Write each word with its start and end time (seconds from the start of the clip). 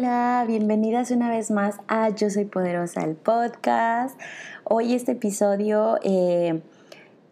Hola, 0.00 0.46
bienvenidas 0.48 1.10
una 1.10 1.28
vez 1.28 1.50
más 1.50 1.76
a 1.86 2.08
Yo 2.08 2.30
Soy 2.30 2.46
Poderosa, 2.46 3.02
el 3.02 3.16
podcast. 3.16 4.18
Hoy 4.64 4.94
este 4.94 5.12
episodio, 5.12 5.98
eh, 6.02 6.62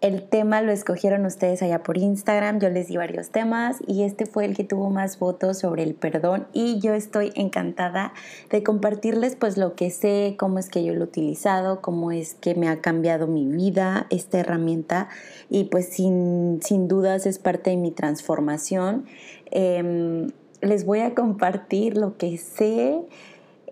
el 0.02 0.28
tema 0.28 0.60
lo 0.60 0.70
escogieron 0.70 1.24
ustedes 1.24 1.62
allá 1.62 1.82
por 1.82 1.96
Instagram, 1.96 2.60
yo 2.60 2.68
les 2.68 2.88
di 2.88 2.98
varios 2.98 3.30
temas 3.30 3.78
y 3.86 4.02
este 4.02 4.26
fue 4.26 4.44
el 4.44 4.54
que 4.54 4.64
tuvo 4.64 4.90
más 4.90 5.18
votos 5.18 5.56
sobre 5.56 5.82
el 5.82 5.94
perdón 5.94 6.46
y 6.52 6.78
yo 6.78 6.92
estoy 6.92 7.32
encantada 7.36 8.12
de 8.50 8.62
compartirles 8.62 9.34
pues 9.34 9.56
lo 9.56 9.74
que 9.74 9.90
sé, 9.90 10.36
cómo 10.38 10.58
es 10.58 10.68
que 10.68 10.84
yo 10.84 10.92
lo 10.92 11.00
he 11.00 11.04
utilizado, 11.04 11.80
cómo 11.80 12.12
es 12.12 12.34
que 12.34 12.54
me 12.54 12.68
ha 12.68 12.82
cambiado 12.82 13.26
mi 13.28 13.46
vida 13.46 14.06
esta 14.10 14.40
herramienta 14.40 15.08
y 15.48 15.64
pues 15.64 15.88
sin, 15.88 16.60
sin 16.62 16.86
dudas 16.86 17.24
es 17.24 17.38
parte 17.38 17.70
de 17.70 17.78
mi 17.78 17.92
transformación. 17.92 19.06
Em, 19.50 20.28
les 20.60 20.84
voy 20.84 21.00
a 21.00 21.14
compartir 21.14 21.96
lo 21.96 22.16
que 22.16 22.36
sé, 22.38 23.00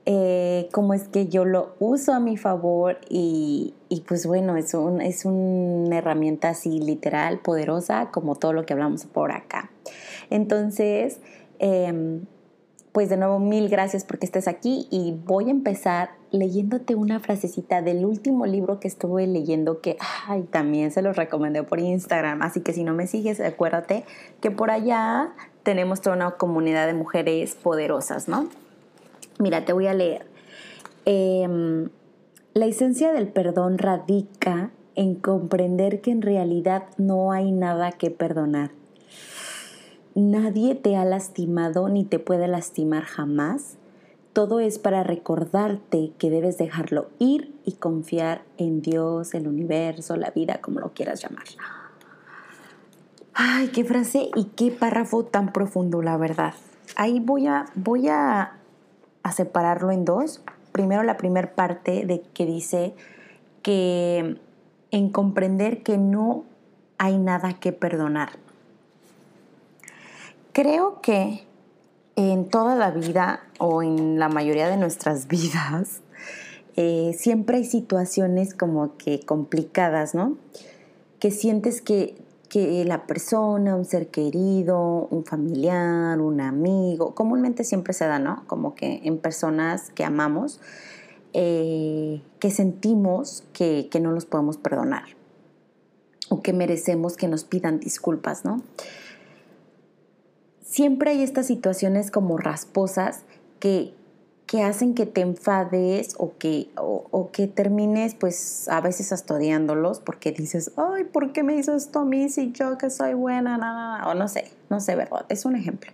eh, 0.08 0.68
cómo 0.70 0.94
es 0.94 1.08
que 1.08 1.26
yo 1.26 1.44
lo 1.44 1.74
uso 1.80 2.12
a 2.12 2.20
mi 2.20 2.36
favor 2.36 2.98
y, 3.08 3.74
pues 4.06 4.24
bueno, 4.26 4.56
es, 4.56 4.72
un, 4.74 5.00
es 5.00 5.24
una 5.24 5.98
herramienta 5.98 6.50
así 6.50 6.78
literal, 6.78 7.40
poderosa, 7.40 8.10
como 8.12 8.36
todo 8.36 8.52
lo 8.52 8.64
que 8.64 8.72
hablamos 8.72 9.04
por 9.04 9.32
acá. 9.32 9.70
Entonces, 10.30 11.20
em, 11.58 12.20
pues 12.96 13.10
de 13.10 13.18
nuevo 13.18 13.38
mil 13.38 13.68
gracias 13.68 14.06
porque 14.06 14.24
estés 14.24 14.48
aquí 14.48 14.88
y 14.90 15.12
voy 15.26 15.48
a 15.48 15.50
empezar 15.50 16.12
leyéndote 16.30 16.94
una 16.94 17.20
frasecita 17.20 17.82
del 17.82 18.06
último 18.06 18.46
libro 18.46 18.80
que 18.80 18.88
estuve 18.88 19.26
leyendo 19.26 19.82
que 19.82 19.98
ay, 20.26 20.44
también 20.44 20.90
se 20.90 21.02
los 21.02 21.14
recomendé 21.14 21.62
por 21.62 21.78
Instagram, 21.78 22.40
así 22.40 22.62
que 22.62 22.72
si 22.72 22.84
no 22.84 22.94
me 22.94 23.06
sigues, 23.06 23.38
acuérdate 23.38 24.04
que 24.40 24.50
por 24.50 24.70
allá 24.70 25.34
tenemos 25.62 26.00
toda 26.00 26.16
una 26.16 26.30
comunidad 26.30 26.86
de 26.86 26.94
mujeres 26.94 27.54
poderosas, 27.54 28.28
¿no? 28.28 28.48
Mira, 29.38 29.66
te 29.66 29.74
voy 29.74 29.88
a 29.88 29.92
leer. 29.92 30.24
Em, 31.04 31.90
la 32.54 32.64
esencia 32.64 33.12
del 33.12 33.28
perdón 33.28 33.76
radica 33.76 34.70
en 34.94 35.16
comprender 35.16 36.00
que 36.00 36.12
en 36.12 36.22
realidad 36.22 36.84
no 36.96 37.30
hay 37.30 37.52
nada 37.52 37.92
que 37.92 38.10
perdonar. 38.10 38.70
Nadie 40.16 40.74
te 40.74 40.96
ha 40.96 41.04
lastimado 41.04 41.90
ni 41.90 42.02
te 42.02 42.18
puede 42.18 42.48
lastimar 42.48 43.04
jamás. 43.04 43.76
Todo 44.32 44.60
es 44.60 44.78
para 44.78 45.02
recordarte 45.02 46.12
que 46.16 46.30
debes 46.30 46.56
dejarlo 46.56 47.10
ir 47.18 47.54
y 47.66 47.72
confiar 47.72 48.40
en 48.56 48.80
Dios, 48.80 49.34
el 49.34 49.46
universo, 49.46 50.16
la 50.16 50.30
vida, 50.30 50.62
como 50.62 50.80
lo 50.80 50.94
quieras 50.94 51.20
llamar. 51.20 51.44
Ay, 53.34 53.68
qué 53.68 53.84
frase 53.84 54.30
y 54.34 54.44
qué 54.56 54.70
párrafo 54.70 55.26
tan 55.26 55.52
profundo, 55.52 56.00
la 56.00 56.16
verdad. 56.16 56.54
Ahí 56.96 57.20
voy 57.20 57.46
a, 57.46 57.66
voy 57.74 58.08
a, 58.08 58.56
separarlo 59.34 59.90
en 59.90 60.06
dos. 60.06 60.40
Primero 60.72 61.02
la 61.02 61.18
primera 61.18 61.54
parte 61.54 62.06
de 62.06 62.22
que 62.22 62.46
dice 62.46 62.94
que 63.60 64.40
en 64.90 65.10
comprender 65.10 65.82
que 65.82 65.98
no 65.98 66.44
hay 66.96 67.18
nada 67.18 67.52
que 67.60 67.72
perdonar. 67.72 68.30
Creo 70.56 71.02
que 71.02 71.42
en 72.16 72.48
toda 72.48 72.76
la 72.76 72.90
vida 72.90 73.42
o 73.58 73.82
en 73.82 74.18
la 74.18 74.30
mayoría 74.30 74.68
de 74.68 74.78
nuestras 74.78 75.28
vidas 75.28 76.00
eh, 76.76 77.14
siempre 77.18 77.58
hay 77.58 77.64
situaciones 77.66 78.54
como 78.54 78.96
que 78.96 79.20
complicadas, 79.20 80.14
¿no? 80.14 80.38
Que 81.20 81.30
sientes 81.30 81.82
que 81.82 82.16
que 82.48 82.86
la 82.86 83.06
persona, 83.06 83.76
un 83.76 83.84
ser 83.84 84.08
querido, 84.08 85.08
un 85.10 85.26
familiar, 85.26 86.22
un 86.22 86.40
amigo, 86.40 87.14
comúnmente 87.14 87.62
siempre 87.62 87.92
se 87.92 88.06
da, 88.06 88.18
¿no? 88.18 88.44
Como 88.46 88.74
que 88.74 89.02
en 89.04 89.18
personas 89.18 89.90
que 89.90 90.04
amamos, 90.04 90.60
eh, 91.34 92.22
que 92.40 92.50
sentimos 92.50 93.44
que, 93.52 93.88
que 93.90 94.00
no 94.00 94.10
los 94.10 94.24
podemos 94.24 94.56
perdonar 94.56 95.04
o 96.30 96.40
que 96.40 96.54
merecemos 96.54 97.18
que 97.18 97.28
nos 97.28 97.44
pidan 97.44 97.78
disculpas, 97.78 98.46
¿no? 98.46 98.62
Siempre 100.76 101.12
hay 101.12 101.22
estas 101.22 101.46
situaciones 101.46 102.10
como 102.10 102.36
rasposas 102.36 103.22
que, 103.60 103.94
que 104.44 104.62
hacen 104.62 104.94
que 104.94 105.06
te 105.06 105.22
enfades 105.22 106.14
o 106.18 106.36
que, 106.36 106.68
o, 106.76 107.30
que 107.32 107.46
termines 107.46 108.14
pues 108.14 108.68
a 108.68 108.82
veces 108.82 109.10
hasta 109.10 109.36
odiándolos 109.36 110.00
porque 110.00 110.32
dices, 110.32 110.72
ay, 110.76 111.04
¿por 111.04 111.32
qué 111.32 111.42
me 111.42 111.56
hizo 111.56 111.74
esto 111.74 112.00
a 112.00 112.04
mí 112.04 112.28
si 112.28 112.52
yo 112.52 112.76
que 112.76 112.90
soy 112.90 113.14
buena? 113.14 113.56
nada 113.56 114.06
o 114.06 114.12
no 114.12 114.28
sé, 114.28 114.50
no 114.68 114.80
sé, 114.80 114.96
¿verdad? 114.96 115.24
Es 115.30 115.46
un 115.46 115.56
ejemplo. 115.56 115.92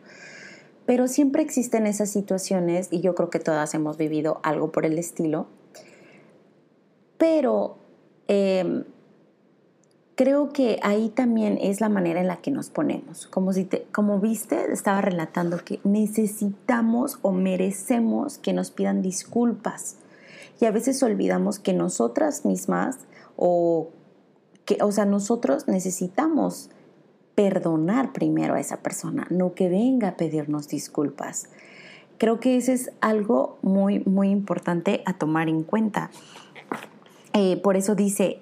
Pero 0.84 1.06
siempre 1.06 1.44
existen 1.44 1.86
esas 1.86 2.10
situaciones 2.10 2.88
y 2.90 3.02
yo 3.02 3.14
creo 3.14 3.30
que 3.30 3.38
todas 3.38 3.74
hemos 3.74 3.96
vivido 3.98 4.40
algo 4.42 4.72
por 4.72 4.84
el 4.84 4.98
estilo. 4.98 5.46
Pero 7.18 7.76
em, 8.26 8.82
creo 10.14 10.52
que 10.52 10.78
ahí 10.82 11.08
también 11.08 11.58
es 11.60 11.80
la 11.80 11.88
manera 11.88 12.20
en 12.20 12.26
la 12.26 12.36
que 12.36 12.50
nos 12.50 12.70
ponemos. 12.70 13.26
Como, 13.26 13.52
si 13.52 13.68
como 13.92 14.20
viste, 14.20 14.72
estaba 14.72 15.00
relatando 15.00 15.58
que 15.58 15.80
necesitamos 15.84 17.18
o 17.22 17.32
merecemos 17.32 18.38
que 18.38 18.52
nos 18.52 18.70
pidan 18.70 19.02
disculpas. 19.02 19.96
Y 20.60 20.66
a 20.66 20.70
veces 20.70 21.02
olvidamos 21.02 21.58
que 21.58 21.72
nosotras 21.72 22.44
mismas 22.44 22.98
o 23.36 23.88
que, 24.64 24.78
o 24.82 24.92
sea, 24.92 25.04
nosotros 25.04 25.66
necesitamos 25.66 26.70
perdonar 27.34 28.12
primero 28.12 28.54
a 28.54 28.60
esa 28.60 28.78
persona, 28.78 29.26
no 29.30 29.54
que 29.54 29.68
venga 29.68 30.08
a 30.08 30.16
pedirnos 30.16 30.68
disculpas. 30.68 31.48
Creo 32.18 32.38
que 32.38 32.56
ese 32.56 32.74
es 32.74 32.92
algo 33.00 33.58
muy, 33.62 34.00
muy 34.00 34.28
importante 34.28 35.02
a 35.06 35.14
tomar 35.14 35.48
en 35.48 35.64
cuenta. 35.64 36.10
Eh, 37.32 37.56
por 37.56 37.76
eso 37.76 37.94
dice, 37.94 38.40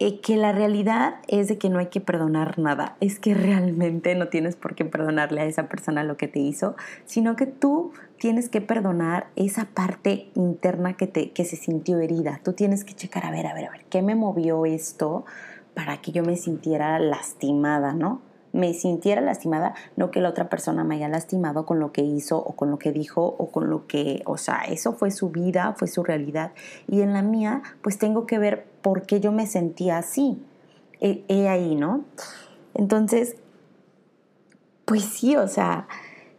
eh, 0.00 0.20
que 0.20 0.36
la 0.36 0.52
realidad 0.52 1.16
es 1.28 1.46
de 1.48 1.56
que 1.56 1.68
no 1.68 1.78
hay 1.78 1.86
que 1.86 2.00
perdonar 2.00 2.58
nada, 2.58 2.96
es 3.00 3.20
que 3.20 3.32
realmente 3.32 4.14
no 4.16 4.28
tienes 4.28 4.56
por 4.56 4.74
qué 4.74 4.84
perdonarle 4.84 5.40
a 5.40 5.44
esa 5.44 5.68
persona 5.68 6.02
lo 6.02 6.16
que 6.16 6.26
te 6.26 6.40
hizo, 6.40 6.74
sino 7.04 7.36
que 7.36 7.46
tú 7.46 7.92
tienes 8.18 8.48
que 8.48 8.60
perdonar 8.60 9.28
esa 9.36 9.66
parte 9.66 10.30
interna 10.34 10.96
que, 10.96 11.06
te, 11.06 11.30
que 11.30 11.44
se 11.44 11.56
sintió 11.56 12.00
herida. 12.00 12.40
Tú 12.42 12.54
tienes 12.54 12.84
que 12.84 12.94
checar, 12.94 13.24
a 13.24 13.30
ver, 13.30 13.46
a 13.46 13.54
ver, 13.54 13.66
a 13.66 13.70
ver, 13.70 13.84
¿qué 13.88 14.02
me 14.02 14.14
movió 14.16 14.66
esto 14.66 15.24
para 15.74 15.98
que 15.98 16.10
yo 16.10 16.24
me 16.24 16.36
sintiera 16.36 16.98
lastimada, 16.98 17.92
¿no? 17.92 18.20
Me 18.54 18.72
sintiera 18.72 19.20
lastimada, 19.20 19.74
no 19.96 20.12
que 20.12 20.20
la 20.20 20.30
otra 20.30 20.48
persona 20.48 20.84
me 20.84 20.94
haya 20.94 21.08
lastimado 21.08 21.66
con 21.66 21.80
lo 21.80 21.90
que 21.92 22.02
hizo 22.02 22.38
o 22.38 22.52
con 22.54 22.70
lo 22.70 22.78
que 22.78 22.92
dijo 22.92 23.34
o 23.36 23.50
con 23.50 23.68
lo 23.68 23.88
que, 23.88 24.22
o 24.26 24.38
sea, 24.38 24.62
eso 24.62 24.92
fue 24.92 25.10
su 25.10 25.30
vida, 25.30 25.74
fue 25.76 25.88
su 25.88 26.04
realidad. 26.04 26.52
Y 26.86 27.00
en 27.02 27.12
la 27.12 27.22
mía, 27.22 27.62
pues 27.82 27.98
tengo 27.98 28.26
que 28.26 28.38
ver 28.38 28.64
por 28.80 29.02
qué 29.02 29.20
yo 29.20 29.32
me 29.32 29.48
sentía 29.48 29.98
así. 29.98 30.40
He, 31.00 31.24
he 31.26 31.48
ahí, 31.48 31.74
¿no? 31.74 32.04
Entonces, 32.74 33.36
pues 34.84 35.02
sí, 35.02 35.34
o 35.34 35.48
sea, 35.48 35.88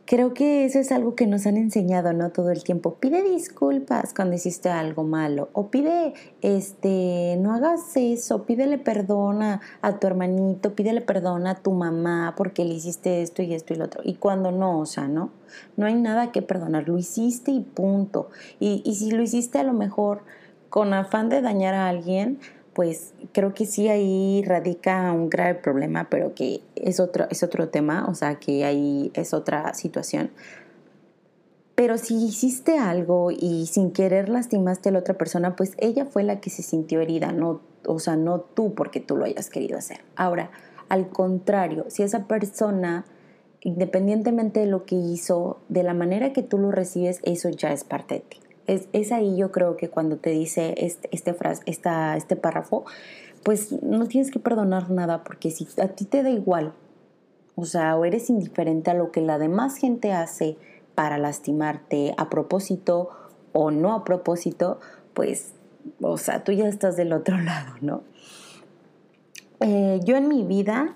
Creo 0.08 0.36
que 0.36 0.66
eso 0.66 0.78
es 0.78 0.92
algo 0.92 1.16
que 1.16 1.26
nos 1.26 1.48
han 1.48 1.58
enseñado, 1.58 2.14
¿no? 2.14 2.30
Todo 2.30 2.52
el 2.52 2.64
tiempo. 2.64 2.94
Pide 2.94 3.24
disculpas 3.24 4.14
cuando 4.14 4.36
hiciste 4.36 4.70
algo 4.70 5.04
malo. 5.04 5.50
O 5.54 5.72
pide, 5.72 6.14
este, 6.44 7.38
no 7.40 7.56
hagas 7.56 7.98
eso. 7.98 8.44
Pídele 8.44 8.78
perdón 8.78 9.42
a, 9.42 9.62
tu 10.00 10.06
hermanito. 10.06 10.76
Pídele 10.76 11.02
perdón 11.02 11.48
a 11.48 11.56
tu 11.56 11.72
mamá 11.72 12.36
porque 12.38 12.64
le 12.66 12.76
hiciste 12.76 13.24
esto 13.24 13.42
y 13.42 13.56
esto 13.56 13.74
y 13.74 13.78
lo 13.78 13.86
otro. 13.86 14.02
Y 14.04 14.14
cuando 14.16 14.52
no, 14.52 14.80
o 14.80 14.86
sea, 14.86 15.08
¿no? 15.08 15.32
No 15.76 15.88
hay 15.88 15.96
nada 15.96 16.32
que 16.32 16.44
perdonar. 16.44 16.88
Lo 16.88 17.00
hiciste 17.00 17.50
y 17.50 17.62
punto. 17.62 18.30
Y, 18.60 18.84
y 18.86 18.94
si 18.96 19.10
lo 19.10 19.24
hiciste 19.24 19.58
a 19.58 19.64
lo 19.64 19.74
mejor 19.74 20.22
con 20.70 20.94
afán 20.94 21.30
de 21.30 21.42
dañar 21.42 21.74
a 21.74 21.88
alguien, 21.90 22.38
pues 22.76 23.14
creo 23.32 23.54
que 23.54 23.66
sí 23.66 23.88
ahí 23.88 24.44
radica 24.46 25.14
un 25.14 25.30
grave 25.30 25.56
problema, 25.56 26.10
pero 26.10 26.36
que 26.36 26.60
es 26.76 27.00
otro, 27.00 27.26
es 27.30 27.42
otro 27.42 27.70
tema, 27.70 28.06
o 28.10 28.16
sea, 28.16 28.36
que 28.36 28.66
ahí 28.66 29.12
es 29.14 29.34
otra 29.34 29.74
situación. 29.74 30.30
Pero 31.76 31.98
si 31.98 32.16
hiciste 32.16 32.78
algo 32.78 33.32
y 33.32 33.68
sin 33.68 33.92
querer 33.92 34.28
lastimaste 34.28 34.90
a 34.90 34.92
la 34.92 35.00
otra 35.00 35.14
persona, 35.14 35.56
pues 35.56 35.72
ella 35.78 36.06
fue 36.06 36.24
la 36.24 36.42
que 36.42 36.50
se 36.50 36.64
sintió 36.64 37.00
herida, 37.00 37.32
no, 37.32 37.62
o 37.88 38.00
sea, 38.00 38.18
no 38.18 38.42
tú 38.42 38.74
porque 38.74 39.00
tú 39.00 39.16
lo 39.16 39.24
hayas 39.24 39.50
querido 39.50 39.78
hacer. 39.78 40.02
Ahora, 40.18 40.52
al 40.90 41.08
contrario, 41.08 41.86
si 41.88 42.04
esa 42.04 42.28
persona, 42.28 43.06
independientemente 43.62 44.60
de 44.60 44.66
lo 44.66 44.86
que 44.86 44.96
hizo, 44.96 45.62
de 45.70 45.84
la 45.84 45.94
manera 45.94 46.34
que 46.34 46.44
tú 46.44 46.58
lo 46.58 46.72
recibes, 46.72 47.22
eso 47.24 47.48
ya 47.48 47.72
es 47.72 47.86
parte 47.86 48.16
de 48.16 48.20
ti. 48.20 48.40
Es, 48.68 49.12
ahí 49.12 49.38
yo 49.38 49.52
creo 49.52 49.78
que 49.78 49.90
cuando 49.90 50.18
te 50.18 50.32
dice 50.32 50.74
este, 50.78 51.10
este, 51.12 51.36
este 52.18 52.36
párrafo, 52.36 52.86
pues 53.44 53.72
no 53.84 54.08
tienes 54.08 54.32
que 54.32 54.40
perdonar 54.40 54.90
nada 54.90 55.24
porque 55.24 55.52
si 55.52 55.68
a 55.80 55.90
ti 55.90 56.06
te 56.06 56.24
da 56.24 56.32
igual, 56.32 56.74
o 57.56 57.66
sea, 57.66 57.96
o 57.96 58.06
eres 58.06 58.30
indiferente 58.30 58.92
a 58.92 58.96
lo 58.96 59.12
que 59.12 59.22
la 59.22 59.38
demás 59.38 59.78
gente 59.78 60.14
hace 60.14 60.58
para 60.96 61.18
lastimarte 61.18 62.16
a 62.18 62.30
propósito 62.30 63.10
o 63.54 63.70
no 63.72 63.94
a 63.94 64.04
propósito, 64.04 64.80
pues, 65.14 65.54
o 66.02 66.18
sea, 66.18 66.44
tú 66.44 66.52
ya 66.52 66.68
estás 66.68 66.98
del 66.98 67.14
otro 67.14 67.38
lado, 67.42 67.76
¿no? 67.82 68.04
Eh, 69.60 70.00
yo 70.04 70.18
en 70.18 70.28
mi 70.28 70.44
vida 70.44 70.96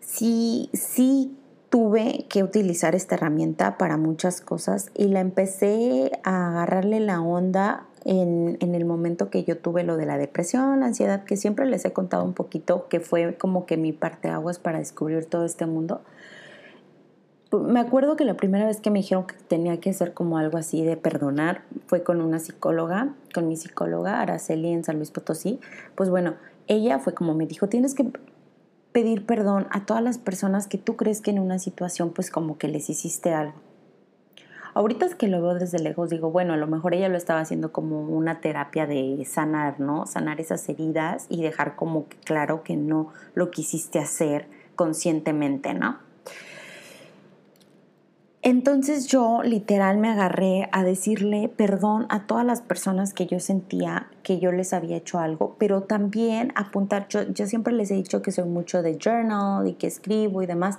sí, 0.00 0.70
sí 0.72 1.36
tuve 1.74 2.26
que 2.28 2.44
utilizar 2.44 2.94
esta 2.94 3.16
herramienta 3.16 3.78
para 3.78 3.96
muchas 3.96 4.40
cosas 4.40 4.92
y 4.94 5.08
la 5.08 5.18
empecé 5.18 6.12
a 6.22 6.50
agarrarle 6.50 7.00
la 7.00 7.20
onda 7.20 7.88
en, 8.04 8.58
en, 8.60 8.76
el 8.76 8.84
momento 8.84 9.28
que 9.28 9.42
yo 9.42 9.58
tuve 9.58 9.82
lo 9.82 9.96
de 9.96 10.06
la 10.06 10.16
depresión, 10.16 10.78
la 10.78 10.86
ansiedad, 10.86 11.24
que 11.24 11.36
siempre 11.36 11.66
les 11.66 11.84
he 11.84 11.92
contado 11.92 12.22
un 12.22 12.32
poquito, 12.32 12.86
que 12.88 13.00
fue 13.00 13.34
como 13.34 13.66
que 13.66 13.76
mi 13.76 13.92
parte 13.92 14.28
aguas 14.28 14.60
para 14.60 14.78
descubrir 14.78 15.24
todo 15.24 15.44
este 15.44 15.66
mundo. 15.66 16.02
Me 17.50 17.80
acuerdo 17.80 18.14
que 18.14 18.24
la 18.24 18.34
primera 18.34 18.66
vez 18.66 18.80
que 18.80 18.92
me 18.92 19.00
dijeron 19.00 19.26
que 19.26 19.34
tenía 19.34 19.80
que 19.80 19.90
hacer 19.90 20.14
como 20.14 20.38
algo 20.38 20.58
así 20.58 20.84
de 20.84 20.96
perdonar 20.96 21.62
fue 21.88 22.04
con 22.04 22.20
una 22.20 22.38
psicóloga, 22.38 23.16
con 23.34 23.48
mi 23.48 23.56
psicóloga 23.56 24.20
Araceli 24.20 24.68
en 24.68 24.84
San 24.84 24.98
Luis 24.98 25.10
Potosí. 25.10 25.58
Pues 25.96 26.08
bueno, 26.08 26.34
ella 26.68 27.00
fue 27.00 27.14
como 27.14 27.34
me 27.34 27.48
dijo, 27.48 27.68
tienes 27.68 27.96
que 27.96 28.12
pedir 28.94 29.26
perdón 29.26 29.66
a 29.72 29.86
todas 29.86 30.04
las 30.04 30.18
personas 30.18 30.68
que 30.68 30.78
tú 30.78 30.94
crees 30.94 31.20
que 31.20 31.32
en 31.32 31.40
una 31.40 31.58
situación 31.58 32.12
pues 32.12 32.30
como 32.30 32.58
que 32.58 32.68
les 32.68 32.88
hiciste 32.88 33.34
algo. 33.34 33.56
Ahorita 34.72 35.04
es 35.04 35.16
que 35.16 35.26
lo 35.26 35.42
veo 35.42 35.54
desde 35.54 35.80
lejos, 35.80 36.10
digo, 36.10 36.30
bueno, 36.30 36.52
a 36.52 36.56
lo 36.56 36.68
mejor 36.68 36.94
ella 36.94 37.08
lo 37.08 37.16
estaba 37.16 37.40
haciendo 37.40 37.72
como 37.72 38.02
una 38.02 38.40
terapia 38.40 38.86
de 38.86 39.24
sanar, 39.28 39.80
¿no? 39.80 40.06
Sanar 40.06 40.40
esas 40.40 40.68
heridas 40.68 41.26
y 41.28 41.42
dejar 41.42 41.74
como 41.74 42.06
claro 42.24 42.62
que 42.62 42.76
no 42.76 43.08
lo 43.34 43.50
quisiste 43.50 43.98
hacer 43.98 44.46
conscientemente, 44.76 45.74
¿no? 45.74 45.98
Entonces 48.46 49.06
yo 49.06 49.42
literal 49.42 49.96
me 49.96 50.10
agarré 50.10 50.68
a 50.70 50.84
decirle 50.84 51.48
perdón 51.48 52.04
a 52.10 52.26
todas 52.26 52.44
las 52.44 52.60
personas 52.60 53.14
que 53.14 53.24
yo 53.24 53.40
sentía 53.40 54.10
que 54.22 54.38
yo 54.38 54.52
les 54.52 54.74
había 54.74 54.98
hecho 54.98 55.18
algo, 55.18 55.56
pero 55.58 55.84
también 55.84 56.52
apuntar, 56.54 57.08
yo, 57.08 57.22
yo 57.22 57.46
siempre 57.46 57.72
les 57.72 57.90
he 57.90 57.94
dicho 57.94 58.20
que 58.20 58.32
soy 58.32 58.44
mucho 58.44 58.82
de 58.82 58.98
journal 59.02 59.66
y 59.66 59.72
que 59.72 59.86
escribo 59.86 60.42
y 60.42 60.46
demás. 60.46 60.78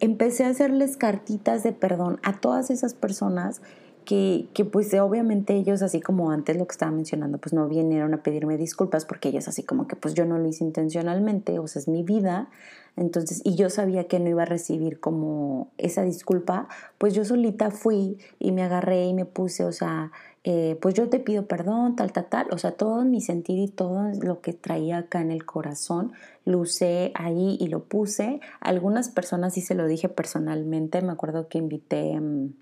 Empecé 0.00 0.44
a 0.44 0.48
hacerles 0.48 0.98
cartitas 0.98 1.62
de 1.62 1.72
perdón 1.72 2.20
a 2.22 2.40
todas 2.40 2.68
esas 2.68 2.92
personas 2.92 3.62
que, 4.04 4.48
que, 4.52 4.66
pues 4.66 4.92
obviamente 4.92 5.54
ellos 5.54 5.80
así 5.80 5.98
como 6.02 6.30
antes 6.30 6.58
lo 6.58 6.66
que 6.66 6.72
estaba 6.72 6.92
mencionando 6.92 7.38
pues 7.38 7.54
no 7.54 7.68
vinieron 7.68 8.12
a 8.12 8.22
pedirme 8.22 8.58
disculpas 8.58 9.06
porque 9.06 9.30
ellos 9.30 9.48
así 9.48 9.62
como 9.62 9.86
que 9.86 9.96
pues 9.96 10.12
yo 10.12 10.26
no 10.26 10.36
lo 10.36 10.46
hice 10.46 10.64
intencionalmente 10.64 11.58
o 11.58 11.66
sea 11.68 11.80
es 11.80 11.88
mi 11.88 12.02
vida 12.02 12.50
entonces, 12.96 13.40
y 13.44 13.54
yo 13.54 13.70
sabía 13.70 14.06
que 14.06 14.20
no 14.20 14.28
iba 14.28 14.42
a 14.42 14.46
recibir 14.46 15.00
como 15.00 15.72
esa 15.78 16.02
disculpa, 16.02 16.68
pues 16.98 17.14
yo 17.14 17.24
solita 17.24 17.70
fui 17.70 18.18
y 18.38 18.52
me 18.52 18.62
agarré 18.62 19.06
y 19.06 19.14
me 19.14 19.24
puse, 19.24 19.64
o 19.64 19.72
sea, 19.72 20.12
eh, 20.44 20.76
pues 20.82 20.94
yo 20.94 21.08
te 21.08 21.18
pido 21.20 21.46
perdón, 21.46 21.96
tal, 21.96 22.12
tal, 22.12 22.26
tal, 22.28 22.48
o 22.52 22.58
sea, 22.58 22.72
todo 22.72 23.04
mi 23.04 23.20
sentir 23.20 23.58
y 23.58 23.68
todo 23.68 24.10
lo 24.20 24.40
que 24.40 24.52
traía 24.52 24.98
acá 24.98 25.20
en 25.20 25.30
el 25.30 25.46
corazón, 25.46 26.12
lo 26.44 26.58
usé 26.58 27.12
ahí 27.14 27.56
y 27.60 27.68
lo 27.68 27.84
puse. 27.84 28.40
algunas 28.60 29.08
personas 29.08 29.54
sí 29.54 29.62
se 29.62 29.74
lo 29.74 29.86
dije 29.86 30.08
personalmente, 30.08 31.00
me 31.02 31.12
acuerdo 31.12 31.48
que 31.48 31.58
invité... 31.58 32.18
Mm, 32.20 32.54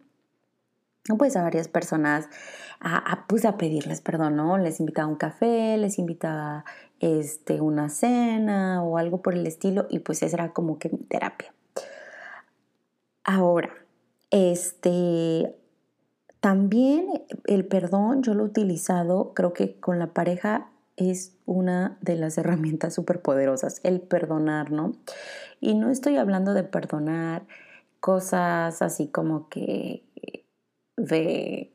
pues 1.18 1.36
a 1.36 1.42
varias 1.42 1.68
personas 1.68 2.28
a, 2.80 3.26
pues 3.28 3.44
a 3.44 3.56
pedirles 3.56 4.00
perdón, 4.00 4.36
¿no? 4.36 4.58
Les 4.58 4.80
invitaba 4.80 5.08
un 5.08 5.16
café, 5.16 5.76
les 5.76 5.98
invitaba 5.98 6.64
este, 7.00 7.60
una 7.60 7.88
cena 7.88 8.82
o 8.82 8.98
algo 8.98 9.22
por 9.22 9.34
el 9.34 9.46
estilo 9.46 9.86
y 9.90 10.00
pues 10.00 10.22
esa 10.22 10.36
era 10.36 10.52
como 10.52 10.78
que 10.78 10.88
mi 10.88 10.98
terapia. 10.98 11.52
Ahora, 13.24 13.70
este, 14.30 15.54
también 16.40 17.06
el 17.46 17.66
perdón 17.66 18.22
yo 18.22 18.34
lo 18.34 18.44
he 18.44 18.46
utilizado, 18.46 19.34
creo 19.34 19.52
que 19.52 19.78
con 19.78 19.98
la 19.98 20.08
pareja 20.14 20.70
es 20.96 21.34
una 21.46 21.98
de 22.00 22.16
las 22.16 22.38
herramientas 22.38 22.94
súper 22.94 23.22
poderosas, 23.22 23.80
el 23.84 24.00
perdonar, 24.00 24.70
¿no? 24.70 24.92
Y 25.60 25.74
no 25.74 25.90
estoy 25.90 26.16
hablando 26.16 26.54
de 26.54 26.62
perdonar 26.62 27.46
cosas 28.00 28.80
así 28.82 29.08
como 29.08 29.48
que 29.48 30.02
de 30.96 31.72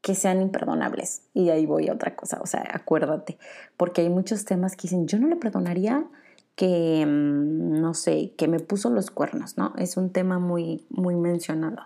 que 0.00 0.14
sean 0.14 0.40
imperdonables. 0.40 1.22
Y 1.34 1.50
ahí 1.50 1.66
voy 1.66 1.88
a 1.88 1.94
otra 1.94 2.16
cosa, 2.16 2.40
o 2.40 2.46
sea, 2.46 2.66
acuérdate, 2.72 3.38
porque 3.76 4.02
hay 4.02 4.08
muchos 4.08 4.44
temas 4.44 4.76
que 4.76 4.82
dicen, 4.82 5.06
yo 5.06 5.18
no 5.18 5.28
le 5.28 5.36
perdonaría 5.36 6.06
que, 6.54 7.04
mm, 7.06 7.80
no 7.80 7.94
sé, 7.94 8.32
que 8.36 8.48
me 8.48 8.58
puso 8.58 8.90
los 8.90 9.10
cuernos, 9.10 9.56
¿no? 9.58 9.74
Es 9.76 9.96
un 9.96 10.10
tema 10.10 10.38
muy, 10.38 10.86
muy 10.90 11.14
mencionado. 11.14 11.82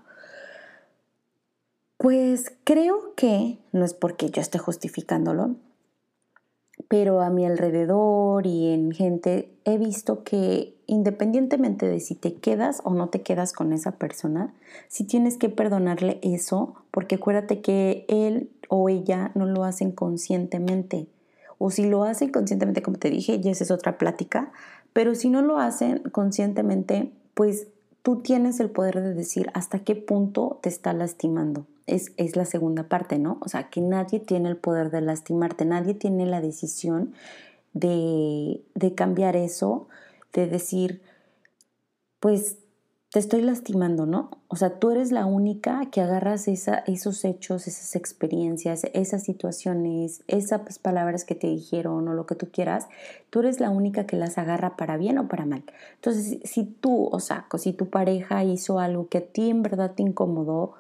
Pues 1.98 2.52
creo 2.64 3.14
que, 3.14 3.58
no 3.72 3.84
es 3.84 3.94
porque 3.94 4.30
yo 4.30 4.40
esté 4.40 4.58
justificándolo, 4.58 5.56
pero 6.88 7.20
a 7.20 7.30
mi 7.30 7.46
alrededor 7.46 8.46
y 8.46 8.72
en 8.72 8.92
gente 8.92 9.54
he 9.64 9.78
visto 9.78 10.24
que 10.24 10.76
independientemente 10.92 11.86
de 11.86 12.00
si 12.00 12.14
te 12.14 12.34
quedas 12.34 12.80
o 12.84 12.94
no 12.94 13.08
te 13.08 13.22
quedas 13.22 13.52
con 13.52 13.72
esa 13.72 13.92
persona, 13.92 14.52
si 14.88 15.04
tienes 15.04 15.36
que 15.36 15.48
perdonarle 15.48 16.18
eso, 16.22 16.74
porque 16.90 17.16
acuérdate 17.16 17.60
que 17.60 18.04
él 18.08 18.50
o 18.68 18.88
ella 18.88 19.32
no 19.34 19.46
lo 19.46 19.64
hacen 19.64 19.92
conscientemente. 19.92 21.06
O 21.58 21.70
si 21.70 21.84
lo 21.84 22.04
hacen 22.04 22.30
conscientemente, 22.30 22.82
como 22.82 22.98
te 22.98 23.10
dije, 23.10 23.40
ya 23.40 23.50
esa 23.50 23.64
es 23.64 23.70
otra 23.70 23.98
plática, 23.98 24.52
pero 24.92 25.14
si 25.14 25.30
no 25.30 25.42
lo 25.42 25.58
hacen 25.58 25.98
conscientemente, 26.10 27.10
pues 27.34 27.68
tú 28.02 28.20
tienes 28.20 28.60
el 28.60 28.70
poder 28.70 29.00
de 29.00 29.14
decir 29.14 29.50
hasta 29.54 29.78
qué 29.78 29.94
punto 29.94 30.58
te 30.62 30.68
está 30.68 30.92
lastimando 30.92 31.66
es, 31.86 32.36
la 32.36 32.44
segunda 32.44 32.84
parte, 32.84 33.18
¿no? 33.18 33.38
O 33.40 33.48
sea, 33.48 33.68
que 33.68 33.80
nadie 33.80 34.20
tiene 34.20 34.48
el 34.48 34.56
poder 34.56 34.90
de 34.90 35.00
lastimarte, 35.00 35.64
nadie 35.64 35.94
tiene 35.94 36.26
la 36.26 36.40
decisión 36.40 37.12
de, 37.74 38.62
de 38.74 38.94
cambiar 38.94 39.36
eso, 39.36 39.88
de 40.32 40.46
decir, 40.46 41.02
pues 42.20 42.58
te 43.10 43.18
estoy 43.18 43.42
lastimando, 43.42 44.06
¿no? 44.06 44.30
O 44.48 44.56
sea, 44.56 44.78
tú 44.78 44.90
eres 44.90 45.12
la 45.12 45.26
única 45.26 45.90
que 45.90 46.00
agarras 46.00 46.48
esa, 46.48 46.78
esos 46.86 47.24
hechos, 47.26 47.68
esas 47.68 47.94
experiencias, 47.94 48.84
esas 48.94 49.22
situaciones, 49.22 50.22
esas 50.28 50.78
palabras 50.78 51.24
que 51.24 51.34
te 51.34 51.48
dijeron 51.48 52.08
o 52.08 52.14
lo 52.14 52.24
que 52.24 52.34
tú 52.34 52.48
quieras, 52.50 52.88
tú 53.28 53.40
eres 53.40 53.60
la 53.60 53.68
única 53.68 54.06
que 54.06 54.16
las 54.16 54.38
agarra 54.38 54.76
para 54.76 54.96
bien 54.96 55.18
o 55.18 55.28
para 55.28 55.44
mal. 55.44 55.64
Entonces, 55.96 56.38
si 56.44 56.64
tú, 56.64 57.08
o 57.12 57.20
sea, 57.20 57.46
si 57.58 57.74
tu 57.74 57.90
pareja 57.90 58.44
hizo 58.44 58.78
algo 58.78 59.08
que 59.08 59.18
a 59.18 59.26
ti 59.26 59.50
en 59.50 59.62
verdad 59.62 59.92
te 59.94 60.02
incomodó, 60.02 60.74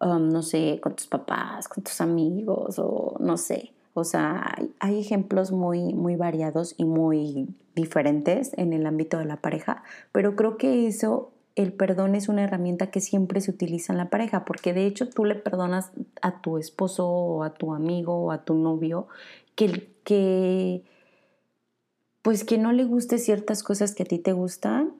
Um, 0.00 0.28
no 0.28 0.42
sé, 0.42 0.78
con 0.80 0.94
tus 0.94 1.08
papás, 1.08 1.66
con 1.66 1.82
tus 1.82 2.00
amigos 2.00 2.78
o 2.78 3.16
no 3.18 3.36
sé. 3.36 3.72
O 3.94 4.04
sea, 4.04 4.54
hay, 4.78 5.00
ejemplos 5.00 5.50
muy, 5.50 5.92
muy 5.92 6.14
variados 6.14 6.74
y 6.76 6.84
muy 6.84 7.48
diferentes 7.78 8.52
en 8.58 8.72
el 8.72 8.86
ámbito 8.86 9.18
de 9.18 9.24
la 9.24 9.36
pareja, 9.38 9.82
pero 10.12 10.36
creo 10.36 10.58
que 10.58 10.86
eso, 10.86 11.32
el 11.54 11.72
perdón 11.72 12.14
es 12.14 12.28
una 12.28 12.44
herramienta 12.44 12.90
que 12.90 13.00
siempre 13.00 13.40
se 13.40 13.50
utiliza 13.50 13.92
en 13.92 13.98
la 13.98 14.10
pareja, 14.10 14.44
porque 14.44 14.72
de 14.74 14.86
hecho 14.86 15.08
tú 15.08 15.24
le 15.24 15.34
perdonas 15.34 15.92
a 16.20 16.40
tu 16.42 16.58
esposo 16.58 17.08
o 17.08 17.44
a 17.44 17.54
tu 17.54 17.72
amigo 17.74 18.14
o 18.14 18.32
a 18.32 18.44
tu 18.44 18.54
novio 18.54 19.08
que, 19.54 19.90
que 20.04 20.84
pues 22.22 22.44
que 22.44 22.58
no 22.58 22.72
le 22.72 22.84
guste 22.84 23.18
ciertas 23.18 23.62
cosas 23.62 23.94
que 23.94 24.02
a 24.02 24.06
ti 24.06 24.18
te 24.18 24.32
gustan 24.32 24.94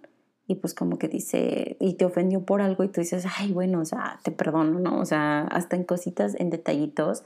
y 0.49 0.55
pues 0.55 0.75
como 0.75 0.99
que 0.99 1.09
dice, 1.09 1.77
y 1.79 1.95
te 1.95 2.07
ofendió 2.07 2.45
por 2.47 2.63
algo 2.63 2.83
y 2.83 2.89
tú 2.89 3.03
dices, 3.03 3.27
ay, 3.39 3.53
bueno, 3.53 3.81
o 3.81 3.85
sea, 3.85 4.19
te 4.25 4.31
perdono, 4.31 4.81
¿no? 4.81 4.99
O 4.99 5.05
sea, 5.05 5.43
hasta 5.43 5.77
en 5.77 5.85
cositas, 5.85 6.35
en 6.39 6.49
detallitos, 6.49 7.23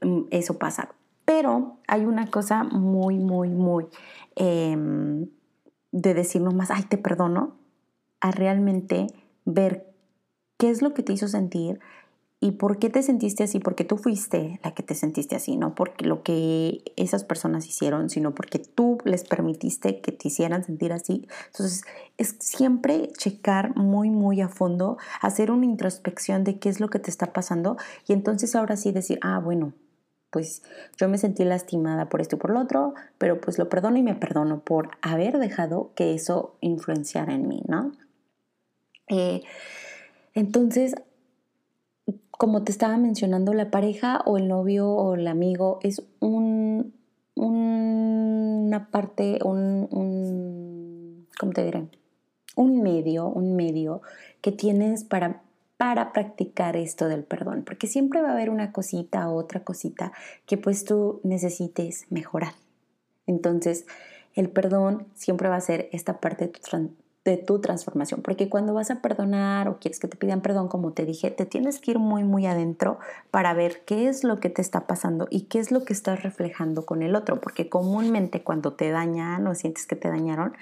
mm, 0.00 0.26
eso 0.30 0.58
pasa. 0.58 0.94
Pero 1.24 1.78
hay 1.86 2.04
una 2.04 2.30
cosa 2.30 2.64
muy, 2.64 3.18
muy, 3.18 3.48
muy 3.48 3.86
em, 4.36 5.28
de 5.92 6.14
decir 6.14 6.42
nomás, 6.42 6.70
ay, 6.70 6.84
te 6.84 6.98
perdono, 6.98 7.56
a 8.20 8.30
realmente 8.30 9.06
ver 9.44 9.92
qué 10.58 10.70
es 10.70 10.82
lo 10.82 10.94
que 10.94 11.02
te 11.02 11.12
hizo 11.12 11.28
sentir, 11.28 11.80
¿Y 12.44 12.50
por 12.50 12.80
qué 12.80 12.90
te 12.90 13.04
sentiste 13.04 13.44
así? 13.44 13.60
Porque 13.60 13.84
tú 13.84 13.96
fuiste 13.96 14.58
la 14.64 14.74
que 14.74 14.82
te 14.82 14.96
sentiste 14.96 15.36
así, 15.36 15.56
no 15.56 15.76
porque 15.76 16.04
lo 16.04 16.24
que 16.24 16.82
esas 16.96 17.22
personas 17.22 17.68
hicieron, 17.68 18.10
sino 18.10 18.34
porque 18.34 18.58
tú 18.58 18.98
les 19.04 19.22
permitiste 19.22 20.00
que 20.00 20.10
te 20.10 20.26
hicieran 20.26 20.64
sentir 20.64 20.92
así. 20.92 21.28
Entonces, 21.46 21.84
es 22.18 22.34
siempre 22.40 23.12
checar 23.16 23.76
muy, 23.76 24.10
muy 24.10 24.40
a 24.40 24.48
fondo, 24.48 24.98
hacer 25.20 25.52
una 25.52 25.66
introspección 25.66 26.42
de 26.42 26.58
qué 26.58 26.68
es 26.68 26.80
lo 26.80 26.88
que 26.88 26.98
te 26.98 27.10
está 27.10 27.32
pasando 27.32 27.76
y 28.08 28.12
entonces 28.12 28.56
ahora 28.56 28.76
sí 28.76 28.90
decir, 28.90 29.20
ah, 29.22 29.38
bueno, 29.38 29.72
pues 30.32 30.62
yo 30.96 31.10
me 31.10 31.18
sentí 31.18 31.44
lastimada 31.44 32.08
por 32.08 32.22
esto 32.22 32.36
y 32.36 32.38
por 32.38 32.50
lo 32.50 32.60
otro, 32.60 32.94
pero 33.18 33.38
pues 33.38 33.58
lo 33.58 33.68
perdono 33.68 33.98
y 33.98 34.02
me 34.02 34.14
perdono 34.14 34.60
por 34.60 34.88
haber 35.02 35.38
dejado 35.38 35.92
que 35.94 36.14
eso 36.14 36.56
influenciara 36.62 37.34
en 37.34 37.46
mí, 37.46 37.62
¿no? 37.68 37.92
Eh, 39.08 39.42
entonces, 40.32 40.94
como 42.30 42.64
te 42.64 42.72
estaba 42.72 42.96
mencionando, 42.96 43.52
la 43.52 43.70
pareja 43.70 44.22
o 44.24 44.38
el 44.38 44.48
novio 44.48 44.88
o 44.88 45.14
el 45.14 45.28
amigo 45.28 45.78
es 45.82 46.02
un, 46.18 46.94
una 47.34 48.90
parte, 48.90 49.38
un, 49.44 49.86
un, 49.90 51.28
¿cómo 51.38 51.52
te 51.52 51.62
diré? 51.62 51.88
Un 52.56 52.80
medio, 52.80 53.26
un 53.26 53.54
medio 53.54 54.00
que 54.40 54.50
tienes 54.50 55.04
para, 55.04 55.42
para 55.82 56.12
practicar 56.12 56.76
esto 56.76 57.08
del 57.08 57.24
perdón, 57.24 57.64
porque 57.66 57.88
siempre 57.88 58.22
va 58.22 58.28
a 58.28 58.32
haber 58.34 58.50
una 58.50 58.70
cosita 58.70 59.28
o 59.28 59.34
otra 59.34 59.64
cosita 59.64 60.12
que 60.46 60.56
pues 60.56 60.84
tú 60.84 61.20
necesites 61.24 62.06
mejorar. 62.08 62.52
Entonces, 63.26 63.84
el 64.36 64.48
perdón 64.48 65.08
siempre 65.14 65.48
va 65.48 65.56
a 65.56 65.60
ser 65.60 65.88
esta 65.90 66.20
parte 66.20 66.46
de 66.46 66.52
tu, 66.52 66.90
de 67.24 67.36
tu 67.36 67.60
transformación, 67.60 68.22
porque 68.22 68.48
cuando 68.48 68.74
vas 68.74 68.92
a 68.92 69.02
perdonar 69.02 69.66
o 69.66 69.80
quieres 69.80 69.98
que 69.98 70.06
te 70.06 70.16
pidan 70.16 70.40
perdón, 70.40 70.68
como 70.68 70.92
te 70.92 71.04
dije, 71.04 71.32
te 71.32 71.46
tienes 71.46 71.80
que 71.80 71.90
ir 71.90 71.98
muy, 71.98 72.22
muy 72.22 72.46
adentro 72.46 73.00
para 73.32 73.52
ver 73.52 73.82
qué 73.84 74.06
es 74.06 74.22
lo 74.22 74.38
que 74.38 74.50
te 74.50 74.62
está 74.62 74.86
pasando 74.86 75.26
y 75.30 75.46
qué 75.46 75.58
es 75.58 75.72
lo 75.72 75.84
que 75.84 75.94
estás 75.94 76.22
reflejando 76.22 76.86
con 76.86 77.02
el 77.02 77.16
otro, 77.16 77.40
porque 77.40 77.68
comúnmente 77.68 78.44
cuando 78.44 78.74
te 78.74 78.92
dañan 78.92 79.44
o 79.48 79.56
sientes 79.56 79.88
que 79.88 79.96
te 79.96 80.10
dañaron, 80.10 80.52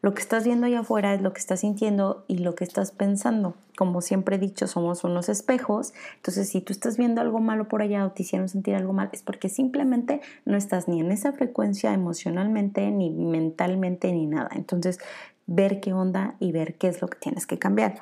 lo 0.00 0.14
que 0.14 0.22
estás 0.22 0.44
viendo 0.44 0.66
allá 0.66 0.80
afuera 0.80 1.12
es 1.14 1.22
lo 1.22 1.32
que 1.32 1.40
estás 1.40 1.60
sintiendo 1.60 2.24
y 2.28 2.38
lo 2.38 2.54
que 2.54 2.64
estás 2.64 2.92
pensando. 2.92 3.54
Como 3.76 4.00
siempre 4.00 4.36
he 4.36 4.38
dicho, 4.38 4.66
somos 4.66 5.02
unos 5.02 5.28
espejos. 5.28 5.92
Entonces, 6.16 6.48
si 6.48 6.60
tú 6.60 6.72
estás 6.72 6.96
viendo 6.96 7.20
algo 7.20 7.40
malo 7.40 7.66
por 7.68 7.82
allá 7.82 8.06
o 8.06 8.12
te 8.12 8.22
hicieron 8.22 8.48
sentir 8.48 8.76
algo 8.76 8.92
mal, 8.92 9.08
es 9.12 9.22
porque 9.22 9.48
simplemente 9.48 10.20
no 10.44 10.56
estás 10.56 10.86
ni 10.86 11.00
en 11.00 11.10
esa 11.10 11.32
frecuencia 11.32 11.92
emocionalmente, 11.92 12.90
ni 12.90 13.10
mentalmente, 13.10 14.12
ni 14.12 14.26
nada. 14.26 14.50
Entonces, 14.54 14.98
ver 15.46 15.80
qué 15.80 15.92
onda 15.92 16.36
y 16.38 16.52
ver 16.52 16.76
qué 16.76 16.88
es 16.88 17.02
lo 17.02 17.08
que 17.08 17.18
tienes 17.18 17.46
que 17.46 17.58
cambiar. 17.58 17.98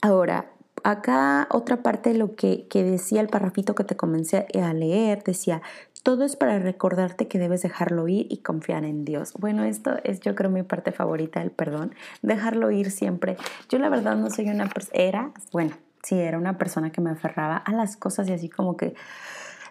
Ahora, 0.00 0.52
acá 0.84 1.48
otra 1.50 1.82
parte 1.82 2.12
de 2.12 2.18
lo 2.18 2.34
que, 2.34 2.66
que 2.68 2.84
decía 2.84 3.20
el 3.20 3.28
parrafito 3.28 3.74
que 3.74 3.84
te 3.84 3.96
comencé 3.96 4.46
a 4.60 4.72
leer, 4.74 5.22
decía, 5.24 5.62
todo 6.02 6.24
es 6.24 6.36
para 6.36 6.58
recordarte 6.58 7.28
que 7.28 7.38
debes 7.38 7.62
dejarlo 7.62 8.08
ir 8.08 8.26
y 8.30 8.38
confiar 8.38 8.84
en 8.84 9.04
Dios. 9.04 9.34
Bueno, 9.38 9.64
esto 9.64 9.96
es 10.04 10.20
yo 10.20 10.34
creo 10.34 10.50
mi 10.50 10.62
parte 10.62 10.92
favorita 10.92 11.40
del 11.40 11.50
perdón, 11.50 11.94
dejarlo 12.22 12.70
ir 12.70 12.90
siempre. 12.90 13.36
Yo 13.68 13.78
la 13.78 13.88
verdad 13.88 14.16
no 14.16 14.30
soy 14.30 14.50
una 14.50 14.68
persona, 14.68 14.98
era, 14.98 15.32
bueno, 15.52 15.72
sí, 16.02 16.18
era 16.18 16.38
una 16.38 16.58
persona 16.58 16.90
que 16.90 17.00
me 17.00 17.10
aferraba 17.10 17.56
a 17.56 17.72
las 17.72 17.96
cosas 17.96 18.28
y 18.28 18.32
así 18.32 18.48
como 18.48 18.76
que 18.76 18.94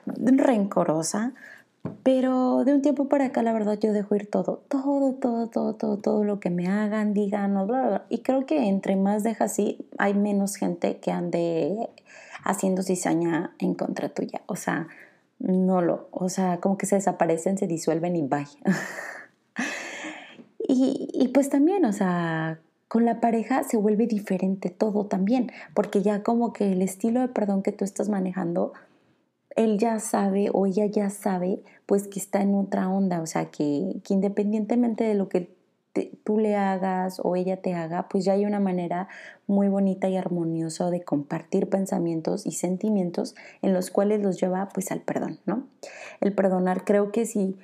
rencorosa, 0.05 1.33
pero 2.03 2.63
de 2.63 2.73
un 2.73 2.81
tiempo 2.81 3.09
para 3.09 3.25
acá, 3.25 3.41
la 3.41 3.53
verdad, 3.53 3.77
yo 3.79 3.91
dejo 3.91 4.15
ir 4.15 4.29
todo, 4.29 4.63
todo, 4.67 5.13
todo, 5.13 5.47
todo, 5.47 5.73
todo, 5.73 5.97
todo 5.97 6.23
lo 6.23 6.39
que 6.39 6.49
me 6.49 6.67
hagan, 6.67 7.13
digan, 7.13 7.53
bla, 7.53 7.63
bla, 7.63 7.87
bla. 7.87 8.05
Y 8.09 8.19
creo 8.19 8.45
que 8.45 8.67
entre 8.67 8.95
más 8.95 9.23
dejas 9.23 9.51
así, 9.51 9.85
hay 9.97 10.13
menos 10.13 10.55
gente 10.55 10.99
que 10.99 11.11
ande 11.11 11.89
haciendo 12.43 12.83
cizaña 12.83 13.55
en 13.59 13.73
contra 13.73 14.09
tuya. 14.09 14.41
O 14.45 14.55
sea, 14.55 14.87
no 15.41 15.81
lo, 15.81 16.07
o 16.11 16.29
sea, 16.29 16.59
como 16.59 16.77
que 16.77 16.85
se 16.85 16.95
desaparecen, 16.95 17.57
se 17.57 17.67
disuelven 17.67 18.15
y 18.15 18.21
bye. 18.21 18.47
y, 20.59 21.09
y 21.13 21.27
pues 21.29 21.49
también, 21.49 21.85
o 21.85 21.93
sea, 21.93 22.59
con 22.87 23.05
la 23.05 23.19
pareja 23.19 23.63
se 23.63 23.77
vuelve 23.77 24.07
diferente 24.07 24.69
todo 24.69 25.05
también, 25.05 25.51
porque 25.73 26.01
ya 26.01 26.23
como 26.23 26.53
que 26.53 26.71
el 26.71 26.81
estilo 26.81 27.21
de 27.21 27.27
perdón 27.27 27.63
que 27.63 27.71
tú 27.71 27.85
estás 27.85 28.09
manejando 28.09 28.73
él 29.55 29.77
ya 29.77 29.99
sabe 29.99 30.49
o 30.53 30.65
ella 30.65 30.85
ya 30.85 31.09
sabe 31.09 31.61
pues 31.85 32.07
que 32.07 32.19
está 32.19 32.41
en 32.41 32.55
otra 32.55 32.89
onda, 32.89 33.21
o 33.21 33.25
sea, 33.25 33.51
que, 33.51 34.01
independientemente 34.07 35.03
de 35.03 35.13
lo 35.13 35.27
que 35.27 35.53
tú 36.23 36.39
le 36.39 36.55
hagas 36.55 37.19
o 37.23 37.35
ella 37.35 37.61
te 37.61 37.73
haga, 37.73 38.07
pues 38.09 38.25
ya 38.25 38.33
hay 38.33 38.45
una 38.45 38.59
manera 38.59 39.07
muy 39.47 39.67
bonita 39.67 40.09
y 40.09 40.17
armoniosa 40.17 40.89
de 40.89 41.03
compartir 41.03 41.69
pensamientos 41.69 42.45
y 42.45 42.51
sentimientos 42.51 43.35
en 43.61 43.73
los 43.73 43.91
cuales 43.91 44.21
los 44.21 44.39
lleva 44.39 44.69
pues 44.73 44.91
al 44.91 45.01
perdón, 45.01 45.39
¿no? 45.45 45.67
El 46.21 46.33
perdonar 46.33 46.85
creo 46.85 47.11
que 47.11 47.25
si 47.25 47.57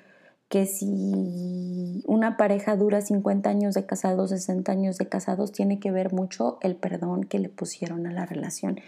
que 0.50 0.66
si 0.66 2.04
una 2.08 2.38
pareja 2.38 2.78
dura 2.78 3.02
50 3.02 3.50
años 3.50 3.74
de 3.74 3.86
casados, 3.86 4.30
60 4.30 4.72
años 4.72 4.98
de 4.98 5.10
casados, 5.10 5.52
tiene 5.52 5.80
que 5.80 5.92
ver 5.92 6.14
mucho 6.14 6.58
el 6.62 6.78
perdón 6.78 7.26
que 7.26 7.40
le 7.40 7.50
pusieron 7.50 8.08
a 8.08 8.14
la 8.14 8.26
relación 8.26 8.80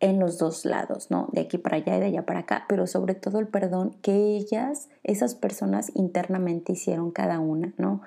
en 0.00 0.18
los 0.18 0.38
dos 0.38 0.64
lados, 0.64 1.10
¿no? 1.10 1.28
De 1.32 1.40
aquí 1.40 1.58
para 1.58 1.76
allá 1.76 1.96
y 1.96 2.00
de 2.00 2.06
allá 2.06 2.26
para 2.26 2.40
acá, 2.40 2.64
pero 2.68 2.86
sobre 2.86 3.14
todo 3.14 3.38
el 3.38 3.48
perdón 3.48 3.96
que 4.02 4.36
ellas, 4.36 4.88
esas 5.04 5.34
personas 5.34 5.90
internamente 5.94 6.72
hicieron 6.72 7.12
cada 7.12 7.38
una, 7.40 7.72
¿no? 7.78 8.02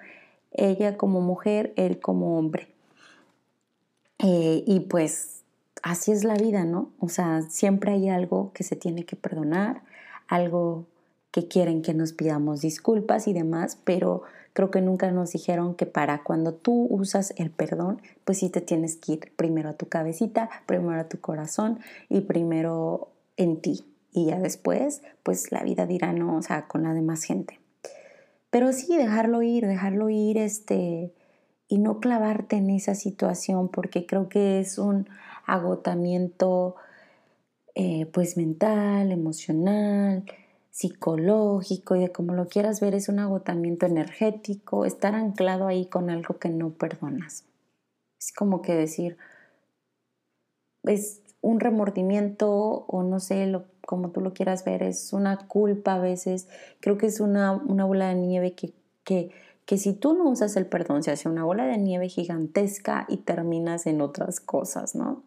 Ella 0.52 0.98
como 0.98 1.22
mujer, 1.22 1.74
él 1.76 2.00
como 2.00 2.38
hombre. 2.38 2.68
Eh, 4.20 4.64
y 4.66 4.82
pues 4.82 5.44
así 5.82 6.12
es 6.12 6.24
la 6.24 6.36
vida, 6.36 6.66
¿no? 6.66 6.92
O 7.00 7.10
sea, 7.10 7.42
siempre 7.44 7.94
hay 7.94 8.10
algo 8.10 8.52
que 8.54 8.64
se 8.64 8.76
tiene 8.76 9.06
que 9.06 9.16
perdonar, 9.16 9.82
algo 10.28 10.86
que 11.32 11.48
quieren 11.48 11.82
que 11.82 11.94
nos 11.94 12.14
pidamos 12.14 12.62
disculpas 12.62 13.28
y 13.28 13.34
demás, 13.34 13.78
pero 13.84 14.24
creo 14.54 14.72
que 14.72 14.82
nunca 14.82 15.12
nos 15.12 15.32
dijeron 15.32 15.76
que 15.76 15.86
para 15.86 16.24
cuando 16.24 16.54
tú 16.54 16.88
usas 16.90 17.34
el 17.38 17.52
perdón, 17.52 18.02
pues 18.26 18.40
sí 18.40 18.50
te 18.50 18.62
tienes 18.62 18.98
que 18.98 19.14
ir 19.14 19.34
primero 19.36 19.70
a 19.70 19.74
tu 19.74 19.88
cabecita, 19.88 20.50
primero 20.66 21.00
a 21.00 21.08
tu 21.08 21.20
corazón 21.20 21.80
y 22.10 22.22
primero 22.22 23.10
en 23.38 23.62
ti. 23.62 23.86
Y 24.12 24.26
ya 24.26 24.40
después, 24.40 25.04
pues 25.24 25.52
la 25.52 25.64
vida 25.64 25.86
dirá 25.86 26.14
no, 26.14 26.36
o 26.36 26.42
sea, 26.42 26.68
con 26.68 26.84
la 26.84 26.94
demás 26.94 27.24
gente. 27.24 27.60
Pero 28.50 28.74
sí, 28.74 28.98
dejarlo 28.98 29.42
ir, 29.44 29.68
dejarlo 29.68 30.10
ir, 30.10 30.38
este, 30.38 31.14
y 31.68 31.78
no 31.78 32.00
clavarte 32.00 32.58
en 32.58 32.70
esa 32.72 32.96
situación, 32.96 33.70
porque 33.70 34.06
creo 34.06 34.28
que 34.30 34.60
es 34.60 34.78
un 34.78 35.08
agotamiento, 35.46 36.76
eh, 37.76 38.08
pues 38.12 38.38
mental, 38.38 39.12
emocional, 39.12 40.26
psicológico 40.72 41.96
y 41.96 42.00
de 42.02 42.12
como 42.12 42.34
lo 42.34 42.48
quieras 42.48 42.80
ver, 42.80 42.96
es 42.96 43.10
un 43.10 43.20
agotamiento 43.20 43.86
energético, 43.86 44.86
estar 44.86 45.16
anclado 45.16 45.68
ahí 45.68 45.86
con 45.88 46.10
algo 46.10 46.38
que 46.40 46.50
no 46.50 46.72
perdonas. 46.72 47.46
Es 48.20 48.34
como 48.34 48.62
que 48.62 48.74
decir, 48.76 49.18
es 50.84 51.22
un 51.42 51.60
remordimiento 51.60 52.50
o 52.52 53.04
no 53.04 53.20
sé, 53.20 53.48
lo, 53.48 53.66
como 53.86 54.12
tú 54.12 54.22
lo 54.22 54.34
quieras 54.34 54.66
ver, 54.66 54.84
es 54.84 55.14
una 55.14 55.38
culpa 55.38 55.96
a 55.96 56.00
veces, 56.00 56.48
creo 56.80 56.98
que 56.98 57.08
es 57.08 57.20
una, 57.20 57.54
una 57.54 57.86
bola 57.86 58.10
de 58.10 58.16
nieve 58.16 58.54
que, 58.54 58.74
que, 59.04 59.32
que 59.66 59.78
si 59.78 59.94
tú 59.94 60.14
no 60.14 60.30
usas 60.30 60.56
el 60.56 60.66
perdón 60.66 61.04
se 61.04 61.12
hace 61.12 61.30
una 61.30 61.44
bola 61.44 61.66
de 61.66 61.78
nieve 61.78 62.10
gigantesca 62.10 63.06
y 63.08 63.18
terminas 63.18 63.86
en 63.86 64.02
otras 64.02 64.40
cosas, 64.40 64.96
¿no? 64.96 65.24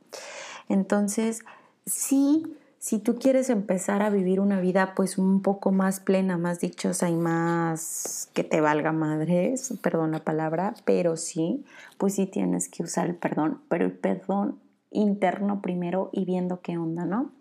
Entonces, 0.69 1.41
sí 1.87 2.57
si 2.83 2.99
tú 2.99 3.15
quieres 3.15 3.49
empezar 3.49 4.03
a 4.03 4.11
vivir 4.11 4.41
una 4.41 4.61
vida 4.61 4.95
pues 4.97 5.17
un 5.17 5.41
poco 5.41 5.71
más 5.71 6.01
plena, 6.01 6.37
más 6.37 6.59
dichosa 6.59 7.09
y 7.09 7.15
más 7.15 8.29
que 8.33 8.43
te 8.43 8.61
valga 8.61 8.91
madres, 8.91 9.73
perdón 9.83 10.11
la 10.11 10.25
palabra, 10.25 10.75
pero 10.85 11.17
sí, 11.17 11.65
pues 11.97 12.17
sí 12.17 12.27
tienes 12.27 12.69
que 12.69 12.83
usar 12.83 13.07
el 13.07 13.15
perdón, 13.15 13.61
pero 13.69 13.85
el 13.85 13.93
perdón 13.93 14.59
interno 14.93 15.61
primero 15.63 16.11
y 16.13 16.25
viendo 16.25 16.61
qué 16.61 16.79
onda, 16.79 17.05
¿no? 17.05 17.33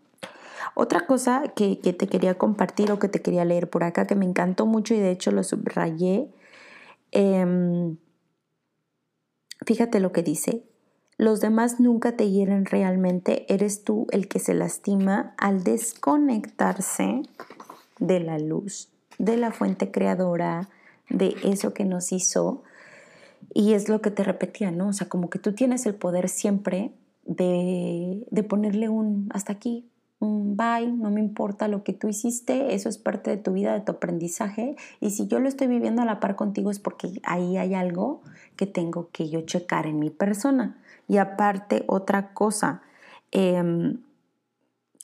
Otra 0.76 1.06
cosa 1.06 1.44
que, 1.56 1.76
te 1.76 2.08
quería 2.08 2.38
compartir 2.38 2.92
o 2.92 3.00
que 3.00 3.10
te 3.10 3.22
quería 3.22 3.46
leer 3.46 3.70
por 3.70 3.84
acá, 3.84 4.08
que 4.08 4.16
me 4.16 4.26
encantó 4.26 4.66
mucho 4.66 4.94
y 4.94 5.00
de 5.00 5.12
hecho 5.12 5.32
lo 5.32 5.44
subrayé, 5.44 6.30
em, 7.12 7.98
fíjate 9.66 10.00
lo 10.00 10.12
que 10.12 10.24
dice, 10.24 10.64
los 11.18 11.40
demás 11.40 11.80
nunca 11.80 12.16
te 12.16 12.30
hieren 12.30 12.66
realmente, 12.66 13.46
eres 13.54 13.84
tú 13.84 14.08
el 14.12 14.28
que 14.28 14.40
se 14.40 14.54
lastima 14.54 15.36
al 15.38 15.64
desconectarse 15.64 17.22
de 18.00 18.20
la 18.20 18.40
luz, 18.40 18.90
de 19.20 19.38
la 19.38 19.52
fuente 19.52 19.92
creadora, 19.92 20.70
de 21.10 21.36
eso 21.44 21.74
que 21.74 21.86
nos 21.86 22.12
hizo. 22.12 22.64
Y 23.54 23.74
es 23.74 23.90
lo 23.90 24.02
que 24.02 24.12
te 24.12 24.24
repetía, 24.24 24.72
¿no? 24.72 24.88
O 24.88 24.94
sea, 24.94 25.10
como 25.10 25.30
que 25.30 25.38
tú 25.38 25.54
tienes 25.54 25.86
el 25.86 25.96
poder 25.96 26.30
siempre 26.30 26.92
de, 27.26 28.26
de 28.30 28.44
ponerle 28.44 28.90
un 28.90 29.30
hasta 29.34 29.54
aquí, 29.54 29.92
un 30.22 30.56
bye, 30.56 30.92
no 30.92 31.10
me 31.10 31.20
importa 31.20 31.68
lo 31.68 31.84
que 31.84 31.94
tú 31.94 32.08
hiciste, 32.08 32.76
eso 32.76 32.90
es 32.90 33.00
parte 33.00 33.32
de 33.32 33.38
tu 33.38 33.54
vida, 33.54 33.74
de 33.74 33.82
tu 33.82 33.94
aprendizaje. 33.94 34.76
Y 35.00 35.10
si 35.10 35.28
yo 35.28 35.40
lo 35.40 35.48
estoy 35.48 35.68
viviendo 35.68 36.04
a 36.04 36.06
la 36.06 36.20
par 36.20 36.36
contigo 36.36 36.70
es 36.70 36.80
porque 36.80 37.20
ahí 37.24 37.58
hay 37.58 37.74
algo 37.74 38.22
que 38.56 38.68
tengo 38.68 39.10
que 39.12 39.30
yo 39.30 39.42
checar 39.42 39.88
en 39.88 39.98
mi 39.98 40.12
persona. 40.12 40.78
Y 41.08 41.18
aparte, 41.18 41.84
otra 41.88 42.34
cosa, 42.34 42.84
em, 43.32 44.02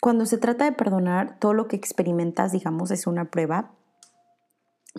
cuando 0.01 0.27
se 0.27 0.37
trata 0.37 0.65
de 0.65 0.71
perdonar, 0.71 1.39
todo 1.39 1.53
lo 1.53 1.67
que 1.67 1.75
experimentas, 1.75 2.51
digamos, 2.51 2.91
es 2.91 3.07
una 3.07 3.25
prueba, 3.25 3.71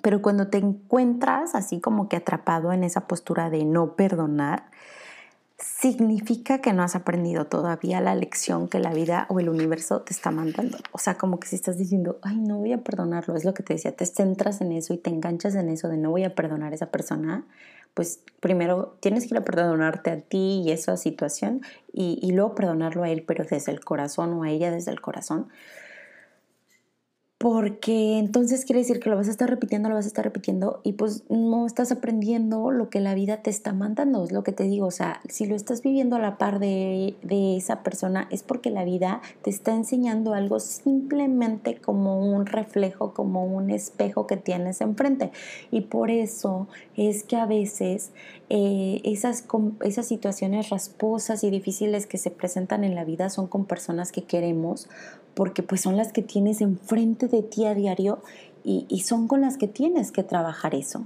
pero 0.03 0.21
cuando 0.21 0.49
te 0.49 0.59
encuentras 0.59 1.55
así 1.55 1.81
como 1.81 2.09
que 2.09 2.17
atrapado 2.17 2.73
en 2.73 2.83
esa 2.83 3.07
postura 3.07 3.51
de 3.51 3.65
no 3.65 3.95
perdonar, 3.95 4.71
significa 5.59 6.61
que 6.61 6.73
no 6.73 6.85
has 6.85 6.95
aprendido 6.95 7.47
todavía 7.47 8.01
la 8.01 8.15
lección 8.15 8.69
que 8.69 8.79
la 8.79 8.95
vida 8.95 9.27
o 9.29 9.41
el 9.41 9.49
universo 9.49 10.03
te 10.03 10.13
está 10.13 10.31
mandando. 10.31 10.79
O 10.93 10.99
sea, 10.99 11.17
como 11.17 11.41
que 11.41 11.49
si 11.49 11.57
estás 11.57 11.77
diciendo, 11.77 12.19
ay, 12.23 12.37
no 12.37 12.59
voy 12.59 12.73
a 12.73 12.85
perdonarlo, 12.85 13.35
es 13.35 13.45
lo 13.45 13.55
que 13.55 13.65
te 13.65 13.75
decía, 13.75 13.95
te 13.95 14.07
centras 14.07 14.61
en 14.61 14.71
eso 14.71 14.95
y 14.95 14.99
te 14.99 15.11
enganchas 15.11 15.57
en 15.57 15.69
eso 15.69 15.89
de 15.89 15.97
no 15.97 16.11
voy 16.11 16.23
a 16.23 16.35
perdonar 16.35 16.73
a 16.73 16.77
esa 16.77 16.93
persona, 16.93 17.45
pues 17.95 18.21
primero 18.39 18.97
tienes 19.01 19.25
que 19.27 19.35
ir 19.35 19.39
a 19.39 19.45
perdonarte 19.45 20.11
a 20.11 20.21
ti 20.21 20.63
y 20.65 20.71
esa 20.71 20.97
situación 20.97 21.63
y, 21.93 22.31
luego 22.31 22.55
perdonarlo 22.55 23.03
a 23.03 23.11
él, 23.11 23.25
pero 23.27 23.45
desde 23.45 23.73
el 23.73 23.81
corazón 23.81 24.35
o 24.35 24.45
a 24.45 24.51
ella 24.51 24.71
desde 24.71 24.93
el 24.93 25.01
corazón. 25.01 25.49
Porque 27.39 28.19
entonces 28.19 28.65
quiere 28.65 28.81
decir 28.81 28.99
que 28.99 29.09
lo 29.09 29.17
vas 29.17 29.29
a 29.29 29.31
estar 29.31 29.49
repitiendo, 29.49 29.89
lo 29.89 29.95
vas 29.95 30.07
a 30.07 30.09
estar 30.09 30.25
repitiendo 30.25 30.81
y 30.83 30.95
pues 30.95 31.23
no 31.31 31.67
estás 31.67 31.93
aprendiendo 31.93 32.73
lo 32.73 32.91
que 32.91 32.99
la 32.99 33.15
vida 33.15 33.43
te 33.43 33.51
está 33.51 33.73
mandando, 33.73 34.25
es 34.25 34.33
lo 34.33 34.43
que 34.43 34.51
te 34.51 34.65
digo, 34.65 34.87
o 34.87 34.91
sea, 34.91 35.21
si 35.29 35.47
lo 35.47 35.55
estás 35.55 35.83
viviendo 35.83 36.17
a 36.17 36.19
la 36.19 36.37
par 36.37 36.59
de, 36.59 37.15
de 37.23 37.57
esa 37.57 37.85
persona 37.85 38.27
es 38.33 38.43
porque 38.43 38.71
la 38.71 38.83
vida 38.83 39.23
te 39.43 39.51
está 39.51 39.73
enseñando 39.73 40.35
algo 40.35 40.59
simplemente 40.59 41.77
como 41.77 42.19
un 42.19 42.45
reflejo, 42.45 43.15
como 43.15 43.45
un 43.45 43.71
espejo 43.71 44.27
que 44.27 44.37
tienes 44.37 44.81
enfrente 44.81 45.31
y 45.71 45.83
por 45.83 46.11
eso 46.11 46.67
es 46.97 47.23
que 47.23 47.37
a 47.37 47.47
veces 47.47 48.11
eh, 48.51 49.01
esas, 49.05 49.45
esas 49.85 50.09
situaciones 50.09 50.71
rasposas 50.71 51.45
y 51.45 51.51
difíciles 51.51 52.09
que 52.09 52.19
se 52.19 52.33
presentan 52.33 52.83
en 52.83 52.97
la 52.97 53.05
vida 53.05 53.31
son 53.31 53.47
con 53.47 53.65
personas 53.65 54.11
que 54.11 54.23
queremos 54.23 54.89
porque 55.39 55.63
pues 55.63 55.83
son 55.83 55.97
las 55.97 56.13
que 56.13 56.21
tienes 56.21 56.61
enfrente 56.61 57.29
de 57.29 57.45
ti 57.45 57.65
a 57.65 57.73
diario 57.73 58.19
y, 58.65 59.03
son 59.03 59.29
con 59.29 59.41
las 59.41 59.57
que 59.57 59.69
tienes 59.69 60.11
que 60.11 60.25
trabajar 60.25 60.75
eso. 60.75 61.05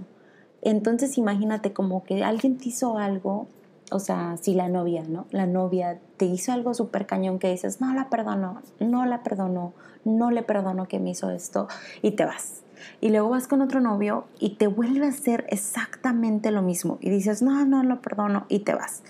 Entonces 0.62 1.18
imagínate 1.18 1.74
como 1.74 2.02
que 2.02 2.24
alguien 2.24 2.56
te 2.56 2.70
hizo 2.70 2.96
algo, 2.96 3.46
o 3.90 3.98
sea, 3.98 4.38
si 4.40 4.54
la 4.54 4.70
novia, 4.70 5.04
¿no? 5.06 5.26
La 5.32 5.46
novia 5.46 6.00
te 6.16 6.24
hizo 6.24 6.50
algo 6.50 6.72
súper 6.72 7.04
cañón 7.04 7.38
que 7.38 7.50
dices, 7.50 7.82
no 7.82 7.92
la 7.92 8.08
perdono, 8.08 8.62
no 8.80 9.04
la 9.04 9.22
perdono, 9.22 9.74
no 10.06 10.30
le 10.30 10.42
perdono 10.42 10.88
que 10.88 10.98
me 10.98 11.10
hizo 11.10 11.28
esto 11.28 11.68
y 12.00 12.12
te 12.12 12.24
vas. 12.24 12.62
Y 13.02 13.10
luego 13.10 13.28
vas 13.28 13.46
con 13.46 13.60
otro 13.60 13.80
novio 13.80 14.24
y 14.38 14.56
te 14.56 14.66
vuelve 14.66 15.04
a 15.04 15.10
hacer 15.10 15.44
exactamente 15.50 16.50
lo 16.50 16.62
mismo 16.62 16.96
y 17.02 17.10
dices, 17.10 17.42
no, 17.42 17.66
no 17.66 17.82
lo 17.82 18.00
perdono 18.00 18.46
y 18.48 18.60
te 18.60 18.72
vas 18.72 19.02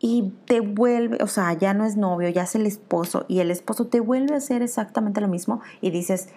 y 0.00 0.32
te 0.46 0.60
vuelve, 0.60 1.18
o 1.22 1.26
sea, 1.26 1.52
ya 1.52 1.74
no 1.74 1.84
es 1.84 1.96
novio, 1.96 2.30
ya 2.30 2.44
es 2.44 2.54
el 2.54 2.66
esposo, 2.66 3.26
y 3.28 3.40
el 3.40 3.50
esposo 3.50 3.86
te 3.86 4.00
vuelve 4.00 4.34
a 4.34 4.38
hacer 4.38 4.62
exactamente 4.62 5.20
lo 5.20 5.28
mismo 5.28 5.60
y 5.82 5.90
dices, 5.90 6.30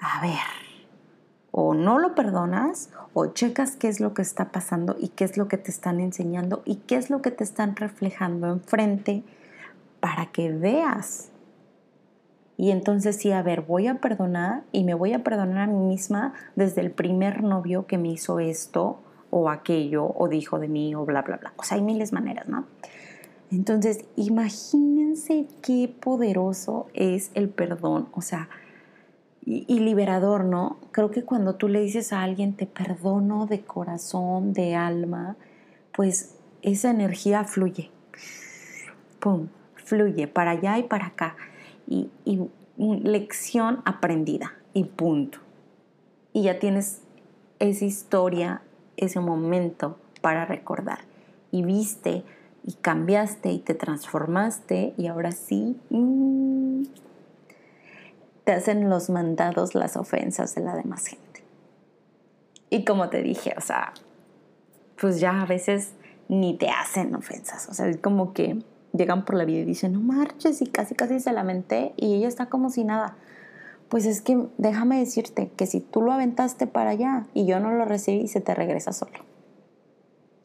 a 0.00 0.22
ver, 0.22 0.38
o 1.50 1.74
no 1.74 1.98
lo 1.98 2.14
perdonas, 2.14 2.88
o 3.12 3.26
checas 3.26 3.76
qué 3.76 3.88
es 3.88 4.00
lo 4.00 4.14
que 4.14 4.22
está 4.22 4.50
pasando 4.50 4.96
y 4.98 5.08
qué 5.08 5.24
es 5.24 5.36
lo 5.36 5.46
que 5.46 5.58
te 5.58 5.70
están 5.70 6.00
enseñando 6.00 6.62
y 6.64 6.76
qué 6.76 6.96
es 6.96 7.10
lo 7.10 7.20
que 7.20 7.30
te 7.30 7.44
están 7.44 7.76
reflejando 7.76 8.48
enfrente 8.48 9.22
para 10.00 10.26
que 10.32 10.50
veas. 10.50 11.28
Y 12.56 12.70
entonces 12.70 13.16
sí, 13.16 13.30
a 13.32 13.42
ver, 13.42 13.60
voy 13.60 13.88
a 13.88 14.00
perdonar 14.00 14.62
y 14.72 14.84
me 14.84 14.94
voy 14.94 15.12
a 15.12 15.22
perdonar 15.22 15.68
a 15.68 15.72
mí 15.72 15.78
misma 15.78 16.32
desde 16.56 16.80
el 16.80 16.90
primer 16.90 17.42
novio 17.42 17.86
que 17.86 17.98
me 17.98 18.08
hizo 18.08 18.40
esto 18.40 19.00
o 19.34 19.48
aquello 19.48 20.12
o 20.14 20.28
dijo 20.28 20.58
de 20.58 20.68
mí 20.68 20.94
o 20.94 21.06
bla, 21.06 21.22
bla, 21.22 21.38
bla. 21.38 21.54
O 21.56 21.62
sea, 21.62 21.78
hay 21.78 21.82
miles 21.82 22.12
maneras, 22.12 22.46
¿no? 22.48 22.66
Entonces, 23.50 24.04
imagínense 24.14 25.46
qué 25.62 25.88
poderoso 25.88 26.86
es 26.92 27.30
el 27.34 27.48
perdón, 27.48 28.08
o 28.12 28.20
sea, 28.20 28.48
y, 29.44 29.80
liberador, 29.80 30.44
¿no? 30.44 30.78
Creo 30.92 31.10
que 31.10 31.24
cuando 31.24 31.56
tú 31.56 31.68
le 31.68 31.80
dices 31.80 32.12
a 32.12 32.22
alguien, 32.22 32.54
te 32.54 32.66
perdono 32.66 33.46
de 33.46 33.62
corazón, 33.62 34.52
de 34.52 34.76
alma, 34.76 35.36
pues 35.92 36.36
esa 36.62 36.90
energía 36.90 37.42
fluye, 37.44 37.90
¡pum!, 39.18 39.48
fluye 39.74 40.28
para 40.28 40.52
allá 40.52 40.78
y 40.78 40.84
para 40.84 41.06
acá. 41.06 41.36
Y, 41.88 42.10
y 42.24 42.38
lección 42.78 43.82
aprendida 43.84 44.54
y 44.74 44.84
punto. 44.84 45.38
Y 46.32 46.44
ya 46.44 46.58
tienes 46.58 47.02
esa 47.58 47.84
historia, 47.84 48.62
ese 48.96 49.20
momento 49.20 49.98
para 50.20 50.44
recordar. 50.44 51.00
Y 51.50 51.62
viste 51.62 52.24
y 52.64 52.72
cambiaste 52.74 53.50
y 53.50 53.58
te 53.58 53.74
transformaste 53.74 54.94
y 54.96 55.06
ahora 55.08 55.32
sí 55.32 55.76
mm, 55.90 56.84
te 58.44 58.52
hacen 58.52 58.88
los 58.88 59.10
mandados 59.10 59.74
las 59.74 59.96
ofensas 59.96 60.54
de 60.54 60.62
la 60.62 60.76
demás 60.76 61.06
gente. 61.06 61.44
Y 62.70 62.84
como 62.84 63.08
te 63.10 63.22
dije, 63.22 63.54
o 63.56 63.60
sea, 63.60 63.92
pues 65.00 65.20
ya 65.20 65.42
a 65.42 65.46
veces 65.46 65.92
ni 66.28 66.56
te 66.56 66.70
hacen 66.70 67.14
ofensas, 67.14 67.68
o 67.68 67.74
sea, 67.74 67.86
es 67.88 67.98
como 67.98 68.32
que 68.32 68.62
llegan 68.92 69.24
por 69.24 69.36
la 69.36 69.44
vida 69.44 69.58
y 69.58 69.64
dicen, 69.64 69.92
no 69.92 70.00
marches 70.00 70.62
y 70.62 70.66
casi 70.66 70.94
casi 70.94 71.20
se 71.20 71.32
lamenté 71.32 71.92
y 71.96 72.14
ella 72.14 72.28
está 72.28 72.46
como 72.46 72.70
si 72.70 72.84
nada. 72.84 73.16
Pues 73.92 74.06
es 74.06 74.22
que 74.22 74.46
déjame 74.56 75.00
decirte 75.00 75.50
que 75.54 75.66
si 75.66 75.80
tú 75.80 76.00
lo 76.00 76.12
aventaste 76.12 76.66
para 76.66 76.92
allá 76.92 77.26
y 77.34 77.44
yo 77.44 77.60
no 77.60 77.72
lo 77.72 77.84
recibí, 77.84 78.26
se 78.26 78.40
te 78.40 78.54
regresa 78.54 78.94
solo. 78.94 79.18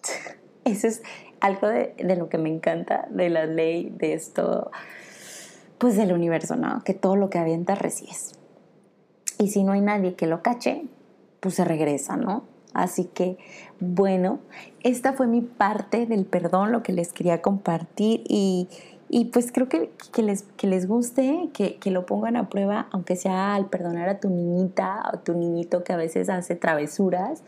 Ese 0.66 0.90
es, 0.90 1.02
algo 1.40 1.70
de, 1.70 1.96
lo 2.18 2.28
que 2.28 2.38
me 2.38 2.50
encanta 2.50 3.08
de 3.10 3.30
la 3.30 3.46
ley 3.46 3.90
de 3.90 4.16
esto, 4.16 4.70
pues 5.78 5.96
del 5.96 6.12
universo, 6.12 6.58
¿no? 6.58 6.84
Que 6.84 6.94
todo 6.94 7.16
lo 7.16 7.30
que 7.30 7.38
avientas 7.38 7.80
recibes. 7.80 8.34
Y 9.40 9.48
si 9.48 9.64
no 9.64 9.72
hay 9.72 9.80
nadie 9.80 10.16
que 10.16 10.28
lo 10.28 10.42
cache, 10.42 10.84
pues 11.40 11.56
se 11.56 11.64
regresa, 11.64 12.18
¿no? 12.18 12.44
Así 12.74 13.06
que, 13.06 13.38
bueno, 13.80 14.40
esta 14.84 15.14
fue 15.14 15.26
mi 15.26 15.40
parte 15.40 16.06
del 16.06 16.26
perdón, 16.26 16.74
lo 16.74 16.84
que 16.84 16.92
les 16.92 17.14
quería 17.14 17.42
compartir 17.42 18.26
y, 18.28 18.68
y 19.10 19.26
pues 19.26 19.52
creo 19.54 19.70
que, 19.70 19.92
que, 20.12 20.22
les, 20.22 20.44
que 20.58 20.68
les 20.68 20.88
guste, 20.88 21.50
que, 21.54 21.78
que, 21.78 21.92
lo 21.92 22.06
pongan 22.06 22.36
a 22.36 22.50
prueba, 22.50 22.88
aunque 22.92 23.16
sea 23.16 23.56
al 23.56 23.70
perdonar 23.70 24.10
a 24.10 24.20
tu 24.20 24.30
niñita 24.30 25.02
o 25.14 25.20
tu 25.20 25.34
niñito 25.34 25.84
que 25.86 25.94
a 25.94 25.98
veces 25.98 26.30
hace 26.30 26.56
travesuras. 26.56 27.42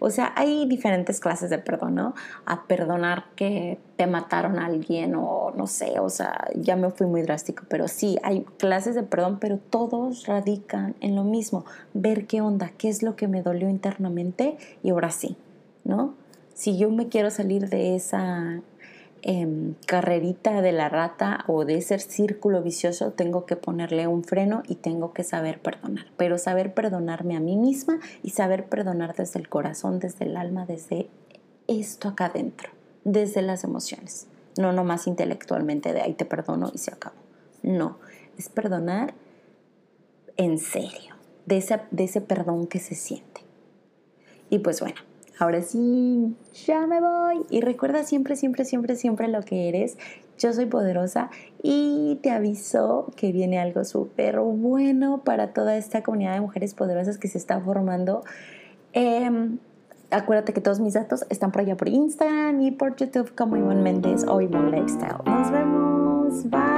O 0.00 0.10
sea, 0.10 0.32
hay 0.36 0.66
diferentes 0.66 1.20
clases 1.20 1.48
de 1.48 1.58
perdón, 1.58 1.94
¿no? 1.94 2.14
A 2.44 2.64
perdonar 2.64 3.24
que 3.36 3.78
te 3.96 4.06
mataron 4.06 4.58
a 4.58 4.66
alguien 4.66 5.14
o 5.16 5.52
no 5.56 5.66
sé, 5.66 5.98
o 5.98 6.10
sea, 6.10 6.46
ya 6.54 6.76
me 6.76 6.90
fui 6.90 7.06
muy 7.06 7.22
drástico, 7.22 7.64
pero 7.68 7.88
sí, 7.88 8.18
hay 8.22 8.44
clases 8.58 8.94
de 8.94 9.02
perdón, 9.02 9.38
pero 9.40 9.58
todos 9.58 10.26
radican 10.26 10.94
en 11.00 11.16
lo 11.16 11.24
mismo, 11.24 11.64
ver 11.94 12.26
qué 12.26 12.40
onda, 12.42 12.70
qué 12.76 12.88
es 12.88 13.02
lo 13.02 13.16
que 13.16 13.28
me 13.28 13.42
dolió 13.42 13.68
internamente 13.70 14.58
y 14.82 14.90
ahora 14.90 15.10
sí, 15.10 15.36
¿no? 15.84 16.14
Si 16.54 16.76
yo 16.76 16.90
me 16.90 17.08
quiero 17.08 17.30
salir 17.30 17.68
de 17.68 17.96
esa 17.96 18.60
Em, 19.22 19.74
carrerita 19.86 20.62
de 20.62 20.70
la 20.70 20.88
rata 20.88 21.44
o 21.48 21.64
de 21.64 21.76
ese 21.76 21.98
círculo 21.98 22.62
vicioso, 22.62 23.10
tengo 23.10 23.46
que 23.46 23.56
ponerle 23.56 24.06
un 24.06 24.22
freno 24.22 24.62
y 24.68 24.76
tengo 24.76 25.12
que 25.12 25.24
saber 25.24 25.60
perdonar. 25.60 26.06
Pero 26.16 26.38
saber 26.38 26.72
perdonarme 26.72 27.36
a 27.36 27.40
mí 27.40 27.56
misma 27.56 27.98
y 28.22 28.30
saber 28.30 28.66
perdonar 28.68 29.16
desde 29.16 29.40
el 29.40 29.48
corazón, 29.48 29.98
desde 29.98 30.26
el 30.26 30.36
alma, 30.36 30.66
desde 30.66 31.08
esto 31.66 32.08
acá 32.08 32.26
adentro, 32.26 32.70
desde 33.04 33.42
las 33.42 33.64
emociones. 33.64 34.28
No 34.56 34.72
nomás 34.72 35.08
intelectualmente 35.08 35.92
de 35.92 36.02
ahí 36.02 36.14
te 36.14 36.24
perdono 36.24 36.70
y 36.72 36.78
se 36.78 36.92
acabó. 36.92 37.16
No, 37.62 37.98
es 38.38 38.48
perdonar 38.48 39.14
en 40.36 40.58
serio, 40.58 41.16
de 41.44 41.56
ese, 41.56 41.80
de 41.90 42.04
ese 42.04 42.20
perdón 42.20 42.68
que 42.68 42.78
se 42.78 42.94
siente. 42.94 43.40
Y 44.48 44.60
pues 44.60 44.80
bueno, 44.80 45.00
Ahora 45.38 45.62
sí, 45.62 46.34
ya 46.66 46.86
me 46.86 47.00
voy. 47.00 47.46
Y 47.50 47.60
recuerda 47.60 48.02
siempre, 48.02 48.36
siempre, 48.36 48.64
siempre, 48.64 48.96
siempre 48.96 49.28
lo 49.28 49.42
que 49.42 49.68
eres. 49.68 49.96
Yo 50.38 50.52
soy 50.52 50.66
poderosa 50.66 51.30
y 51.62 52.18
te 52.22 52.30
aviso 52.30 53.12
que 53.16 53.32
viene 53.32 53.58
algo 53.58 53.84
súper 53.84 54.38
bueno 54.40 55.22
para 55.24 55.52
toda 55.52 55.76
esta 55.76 56.02
comunidad 56.02 56.34
de 56.34 56.40
mujeres 56.40 56.74
poderosas 56.74 57.18
que 57.18 57.28
se 57.28 57.38
está 57.38 57.60
formando. 57.60 58.22
Em, 58.92 59.58
acuérdate 60.10 60.52
que 60.52 60.60
todos 60.60 60.80
mis 60.80 60.94
datos 60.94 61.24
están 61.28 61.50
por 61.50 61.62
allá 61.62 61.76
por 61.76 61.88
Instagram 61.88 62.60
y 62.62 62.70
por 62.70 62.96
YouTube 62.96 63.34
como 63.34 63.56
Ivonne 63.56 63.82
Méndez 63.82 64.24
o 64.28 64.40
Ivonne 64.40 64.70
Lifestyle. 64.70 65.18
Nos 65.24 65.50
vemos. 65.50 66.50
Bye. 66.50 66.77